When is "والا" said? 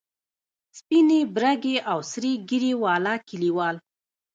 2.83-3.15